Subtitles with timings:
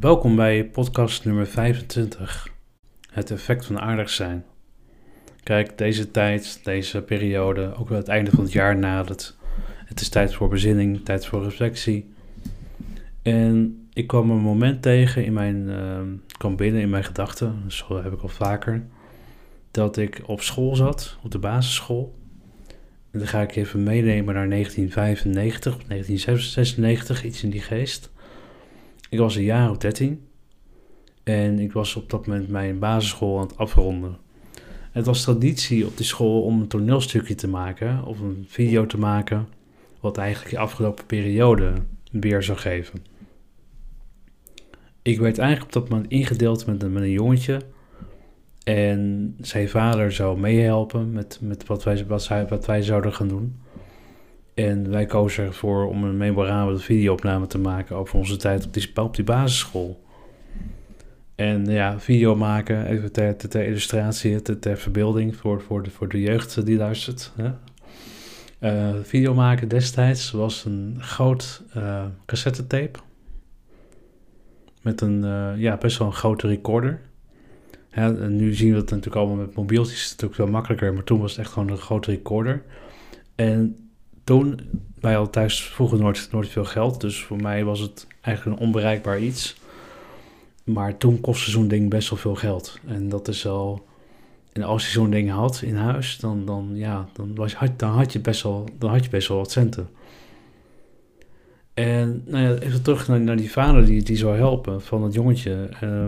[0.00, 2.48] Welkom bij podcast nummer 25.
[3.10, 4.44] Het effect van aardig zijn.
[5.42, 9.36] Kijk, deze tijd, deze periode, ook wel het einde van het jaar nadert.
[9.84, 12.12] Het is tijd voor bezinning, tijd voor reflectie.
[13.22, 16.00] En ik kwam een moment tegen in mijn, uh,
[16.38, 18.86] kwam binnen in mijn gedachten, dat heb ik al vaker,
[19.70, 22.14] dat ik op school zat, op de basisschool.
[23.10, 28.10] En dan ga ik even meenemen naar 1995 of 1996, iets in die geest.
[29.10, 30.26] Ik was een jaar of 13
[31.22, 34.16] en ik was op dat moment mijn basisschool aan het afronden.
[34.92, 38.98] Het was traditie op die school om een toneelstukje te maken of een video te
[38.98, 39.48] maken,
[40.00, 41.72] wat eigenlijk de afgelopen periode
[42.10, 43.04] weer zou geven.
[45.02, 47.60] Ik werd eigenlijk op dat moment ingedeeld met een, met een jongetje.
[48.64, 53.60] En zijn vader zou meehelpen met, met wat, wij, wat, wat wij zouden gaan doen.
[54.66, 58.90] En wij kozen ervoor om een memorabele videoopname te maken over onze tijd op die,
[58.94, 60.04] op die basisschool.
[61.34, 66.20] En ja, video maken, even ter, illustratie, ter, ter, verbeelding voor, voor, de, voor de
[66.20, 67.32] jeugd die luistert.
[67.36, 67.50] Hè?
[68.60, 72.98] Uh, video maken destijds was een groot uh, cassettetape.
[74.82, 77.00] Met een uh, ja, best wel een grote recorder.
[77.90, 80.94] en nu zien we het natuurlijk allemaal met mobieltjes, natuurlijk veel makkelijker.
[80.94, 82.62] Maar toen was het echt gewoon een grote recorder.
[83.34, 83.89] En
[84.30, 84.60] toen,
[85.00, 87.00] wij hadden thuis vroeger nooit, veel geld.
[87.00, 89.56] Dus voor mij was het eigenlijk een onbereikbaar iets.
[90.64, 92.78] Maar toen kostte zo'n ding best wel veel geld.
[92.86, 93.86] En dat is al.
[94.52, 98.12] En als je zo'n ding had in huis, dan, dan, ja, dan, was, dan, had
[98.12, 99.88] je best wel, dan had je best wel wat centen.
[101.74, 105.68] En nou ja, even terug naar, die vader die, die zou helpen van het jongetje.
[105.84, 106.04] Uh,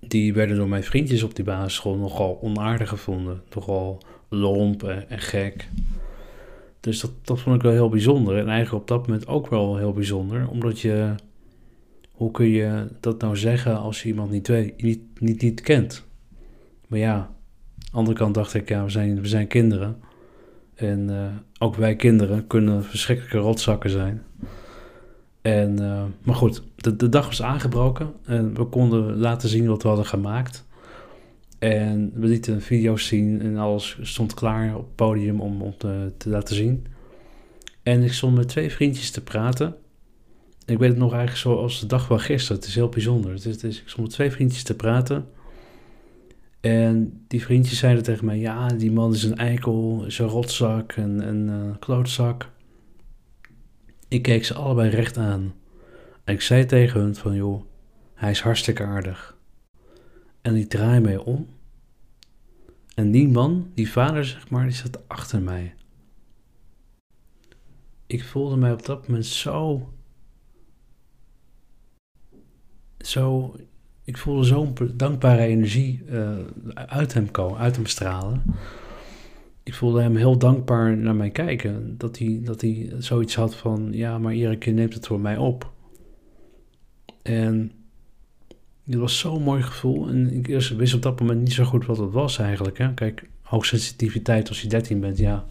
[0.00, 3.42] die werden door mijn vriendjes op die basisschool nogal onaardig gevonden.
[3.54, 5.68] Nogal lomp en gek.
[6.82, 8.36] Dus dat, dat vond ik wel heel bijzonder.
[8.38, 10.48] En eigenlijk op dat moment ook wel heel bijzonder.
[10.48, 11.14] Omdat je...
[12.12, 16.04] Hoe kun je dat nou zeggen als je iemand niet, weet, niet, niet, niet kent?
[16.88, 17.28] Maar ja, aan
[17.74, 19.96] de andere kant dacht ik, ja, we zijn, we zijn kinderen.
[20.74, 21.26] En uh,
[21.58, 24.22] ook wij kinderen kunnen verschrikkelijke rotzakken zijn.
[25.42, 29.82] En, uh, maar goed, de, de dag was aangebroken en we konden laten zien wat
[29.82, 30.64] we hadden gemaakt.
[31.62, 36.12] En we lieten video's zien en alles stond klaar op het podium om, om te,
[36.16, 36.86] te, laten zien.
[37.82, 39.76] En ik stond met twee vriendjes te praten.
[40.66, 42.56] Ik weet het nog eigenlijk zoals de dag van gisteren.
[42.56, 43.32] Het is heel bijzonder.
[43.32, 45.26] Het is, ik stond met twee vriendjes te praten.
[46.60, 50.96] En die vriendjes zeiden tegen mij: Ja, die man is een eikel, is een rotzak,
[50.96, 52.50] een, een uh, klootzak.
[54.08, 55.54] Ik keek ze allebei recht aan.
[56.24, 57.62] En ik zei tegen hun: van, Joh,
[58.14, 59.31] hij is hartstikke aardig.
[60.42, 61.48] En ik draai mij om.
[62.94, 65.74] En die man, die vader zeg maar, die zat achter mij.
[68.06, 69.88] Ik voelde mij op dat moment zo.
[72.98, 73.54] Zo
[74.04, 76.38] ik voelde zo'n dankbare energie uh,
[76.74, 78.42] uit hem komen, uit hem stralen.
[79.62, 81.98] Ik voelde hem heel dankbaar naar mij kijken.
[81.98, 85.36] Dat hij, dat hij zoiets had van, ja, maar Erik, je neemt het voor mij
[85.36, 85.72] op.
[87.22, 87.72] En
[88.86, 90.08] het was zo'n mooi gevoel.
[90.08, 92.78] En ik wist op dat moment niet zo goed wat het was eigenlijk.
[92.78, 92.94] Hè?
[92.94, 95.44] Kijk, hoogsensitiviteit als je 13 bent, ja,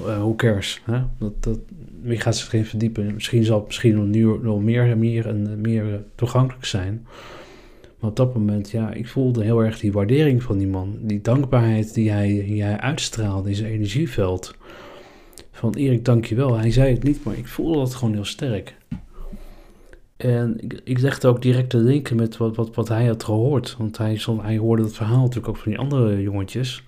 [0.00, 0.82] uh, who cares?
[0.84, 1.02] Hè?
[1.18, 1.58] Dat, dat,
[2.04, 3.14] gaat zich verdiepen.
[3.14, 7.06] Misschien zal het misschien nu, nog meer, meer, en meer toegankelijk zijn.
[7.98, 10.98] Maar op dat moment, ja, ik voelde heel erg die waardering van die man.
[11.00, 14.54] Die dankbaarheid die hij, die hij uitstraalde in zijn energieveld.
[15.52, 16.56] Van Erik, dankjewel.
[16.56, 18.76] Hij zei het niet, maar ik voelde dat gewoon heel sterk.
[20.16, 23.76] En ik, ik legde ook direct te denken met wat, wat, wat hij had gehoord.
[23.76, 26.84] Want hij, hij hoorde het verhaal natuurlijk ook van die andere jongetjes.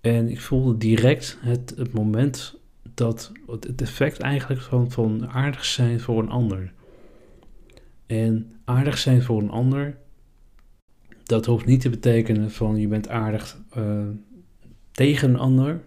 [0.00, 2.58] En ik voelde direct het, het moment
[2.94, 6.72] dat het effect eigenlijk van, van aardig zijn voor een ander.
[8.06, 9.96] En aardig zijn voor een ander,
[11.22, 14.06] dat hoeft niet te betekenen van je bent aardig uh,
[14.90, 15.80] tegen een ander,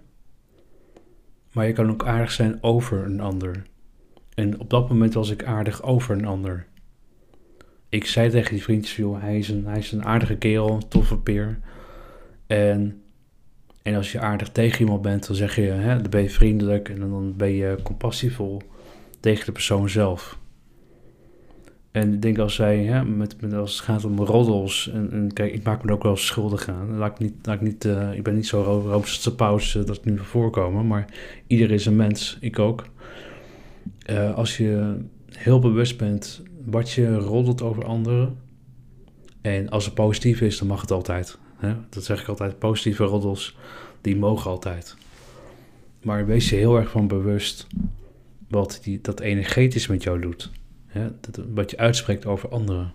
[1.51, 3.63] maar je kan ook aardig zijn over een ander.
[4.41, 6.65] En op dat moment was ik aardig over een ander.
[7.89, 11.17] Ik zei tegen die vriendjes, joh, hij is een, hij is een aardige kerel, toffe
[11.17, 11.59] peer.
[12.47, 13.01] En,
[13.81, 16.89] en als je aardig tegen iemand bent, dan zeg je, hè, dan ben je vriendelijk
[16.89, 18.61] en dan ben je compassievol
[19.19, 20.39] tegen de persoon zelf.
[21.91, 25.33] En ik denk als zij, hè, met, met, als het gaat om roddels, en, en,
[25.33, 26.97] kijk, ik maak me er ook wel schuldig aan.
[26.97, 29.95] Laat ik, niet, laat ik, niet, uh, ik ben niet zo roomse paus uh, dat
[29.95, 31.05] het nu voorkomen, maar
[31.47, 32.85] ieder is een mens, ik ook.
[34.11, 34.97] Uh, als je
[35.29, 38.37] heel bewust bent wat je roddelt over anderen,
[39.41, 41.37] en als het positief is, dan mag het altijd.
[41.57, 41.73] Hè?
[41.89, 43.57] Dat zeg ik altijd, positieve roddels,
[44.01, 44.95] die mogen altijd.
[46.01, 47.67] Maar wees je heel erg van bewust
[48.47, 50.51] wat die, dat energetisch met jou doet
[50.91, 51.07] Hè?
[51.21, 52.93] Dat, wat je uitspreekt over anderen.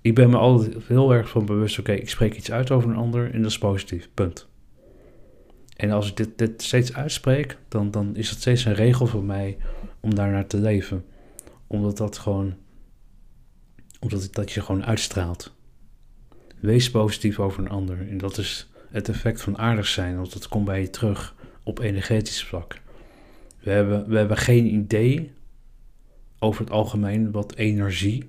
[0.00, 2.96] Ik ben me altijd heel erg van bewust, oké, ik spreek iets uit over een
[2.96, 4.48] ander en dat is positief, punt.
[5.76, 9.24] En als ik dit, dit steeds uitspreek, dan, dan is het steeds een regel voor
[9.24, 9.56] mij
[10.00, 11.04] om daarnaar te leven.
[11.66, 12.54] Omdat dat gewoon,
[14.00, 15.52] omdat dat je gewoon uitstraalt.
[16.60, 18.08] Wees positief over een ander.
[18.08, 21.78] En dat is het effect van aardig zijn, want dat komt bij je terug op
[21.78, 22.80] energetisch vlak.
[23.60, 25.32] We hebben, we hebben geen idee
[26.38, 28.28] over het algemeen wat energie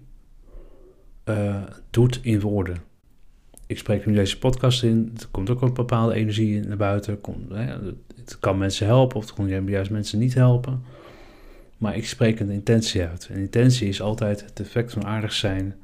[1.25, 2.77] uh, doet in woorden.
[3.65, 7.19] Ik spreek nu deze podcast in, er komt ook een bepaalde energie naar buiten.
[7.49, 7.77] Hè,
[8.15, 10.83] het kan mensen helpen of het kan juist mensen niet helpen.
[11.79, 13.27] Maar ik spreek een intentie uit.
[13.31, 15.75] En intentie is altijd het effect van aardig zijn,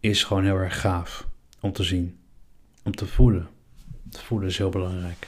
[0.00, 1.26] is gewoon heel erg gaaf
[1.60, 2.18] om te zien,
[2.82, 3.48] om te voelen.
[4.10, 5.26] Te voelen is heel belangrijk.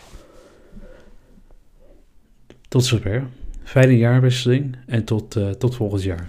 [2.68, 3.26] Tot zover.
[3.62, 6.28] Fijne jaarwisseling en tot, uh, tot volgend jaar.